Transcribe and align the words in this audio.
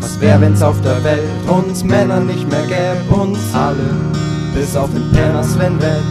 Was 0.00 0.20
wär, 0.20 0.40
wenn's 0.40 0.62
auf 0.62 0.80
der 0.82 1.02
Welt 1.04 1.20
uns 1.48 1.84
Männer 1.84 2.20
nicht 2.20 2.48
mehr 2.50 2.66
gäb, 2.66 3.16
uns 3.16 3.38
alle, 3.54 3.76
bis 4.54 4.76
auf 4.76 4.90
den 4.92 5.10
Penner 5.12 5.42
Sven 5.44 5.80
Welt, 5.80 6.02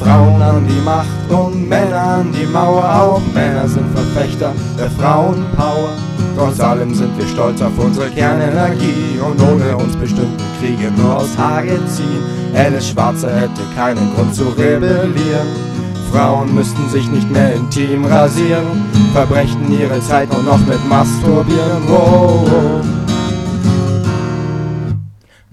Frauen 0.00 0.40
an 0.42 0.66
die 0.66 0.80
Macht 0.82 1.06
und 1.30 1.68
Männer 1.68 2.00
an 2.00 2.32
die 2.32 2.46
Mauer, 2.46 2.84
auch. 2.84 3.22
Männer 3.34 3.68
sind 3.68 3.86
Verfechter 3.94 4.52
der 4.78 4.90
Frauenpower. 4.90 5.90
Trotz 6.36 6.60
allem 6.60 6.94
sind 6.94 7.16
wir 7.18 7.26
stolz 7.26 7.60
auf 7.60 7.76
unsere 7.78 8.08
Kernenergie 8.10 9.18
und 9.24 9.40
ohne 9.42 9.76
uns 9.76 9.96
bestimmten 9.96 10.42
Kriege 10.60 10.90
nur 10.96 11.16
aus 11.16 11.36
Hage 11.36 11.78
ziehen. 11.86 12.22
Alice 12.54 12.88
Schwarzer 12.88 13.30
hätte 13.34 13.62
keinen 13.76 14.14
Grund 14.14 14.34
zu 14.34 14.48
rebellieren. 14.48 15.48
Frauen 16.12 16.54
müssten 16.54 16.88
sich 16.88 17.08
nicht 17.08 17.30
mehr 17.30 17.54
intim 17.54 18.04
rasieren, 18.04 18.66
verbrächten 19.12 19.72
ihre 19.78 20.00
Zeit 20.00 20.32
nur 20.32 20.42
noch 20.42 20.58
mit 20.66 20.88
Masturbieren. 20.88 21.82
Wow. 21.86 22.48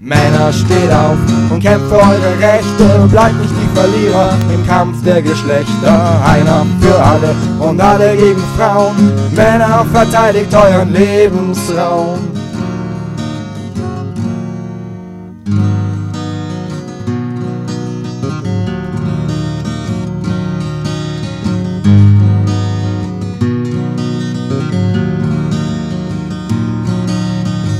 Männer, 0.00 0.52
steht 0.52 0.90
auf 0.90 1.18
und 1.50 1.62
kämpft 1.62 1.88
für 1.88 1.96
eure 1.96 2.38
Rechte, 2.40 3.08
bleibt 3.10 3.40
nicht 3.40 3.47
Verlierer 3.78 4.36
im 4.52 4.66
Kampf 4.66 5.04
der 5.04 5.22
Geschlechter. 5.22 6.20
Einer 6.26 6.66
für 6.80 7.00
alle 7.00 7.32
und 7.60 7.80
alle 7.80 8.16
gegen 8.16 8.42
Frauen. 8.56 9.12
Männer, 9.36 9.86
verteidigt 9.92 10.52
euren 10.52 10.92
Lebensraum. 10.92 12.18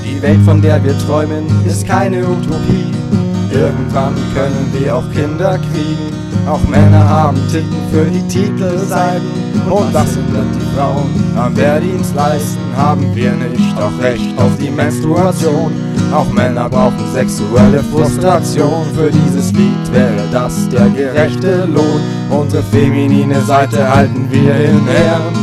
Die 0.05 0.23
Welt, 0.23 0.41
von 0.45 0.63
der 0.63 0.85
wir 0.85 0.97
träumen, 1.01 1.45
ist 1.67 1.85
keine 1.89 2.21
Utopie. 2.21 3.28
Irgendwann 3.59 4.15
können 4.35 4.73
wir 4.73 4.95
auch 4.95 5.11
Kinder 5.11 5.59
kriegen. 5.59 6.15
Auch 6.49 6.63
Männer 6.69 7.09
haben 7.09 7.37
Ticken 7.51 7.77
für 7.91 8.05
die 8.05 8.23
Titelseiten. 8.29 9.27
Und 9.69 9.93
was 9.93 10.15
hindert 10.15 10.47
die 10.55 10.77
Frauen 10.77 11.11
am 11.37 11.57
Wehrdienst 11.57 12.15
leisten? 12.15 12.61
Haben 12.77 13.15
wir 13.17 13.33
nicht 13.33 13.77
auch 13.77 14.01
Recht 14.01 14.39
auf 14.39 14.57
die 14.61 14.71
Menstruation? 14.71 15.73
Auch 16.15 16.31
Männer 16.33 16.69
brauchen 16.71 17.13
sexuelle 17.13 17.83
Frustration. 17.93 18.87
Für 18.95 19.11
dieses 19.11 19.53
Lied 19.53 19.93
wäre 19.93 20.23
das 20.31 20.69
der 20.69 20.89
gerechte 20.91 21.65
Lohn. 21.67 22.01
Unsere 22.31 22.63
feminine 22.63 23.41
Seite 23.41 23.93
halten 23.93 24.29
wir 24.31 24.55
in 24.55 24.87
Ehren. 24.87 25.35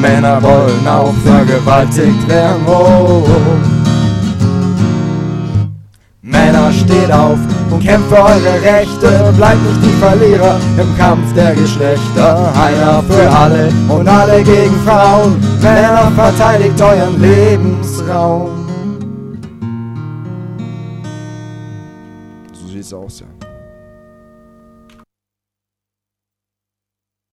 Männer 0.00 0.42
wollen 0.42 0.88
auch 0.88 1.14
vergewaltigt 1.24 2.28
werden. 2.28 2.62
Oh, 2.66 3.22
oh. 3.24 3.28
Männer, 6.22 6.72
steht 6.72 7.12
auf 7.12 7.38
und 7.70 7.82
kämpft 7.82 8.08
für 8.08 8.22
eure 8.22 8.62
Rechte. 8.62 9.32
Bleibt 9.36 9.62
nicht 9.62 9.84
die 9.84 9.96
Verlierer 10.00 10.56
im 10.78 10.98
Kampf 10.98 11.32
der 11.34 11.54
Geschlechter. 11.54 12.52
Einer 12.54 13.02
für 13.02 13.30
alle 13.30 13.68
und 13.88 14.08
alle 14.08 14.42
gegen 14.42 14.74
Frauen. 14.84 15.36
Männer, 15.62 16.10
verteidigt 16.14 16.80
euren 16.80 17.20
Lebensraum. 17.20 18.50
So 22.52 22.68
sieht's 22.68 22.92
aus, 22.92 23.20
ja. 23.20 23.49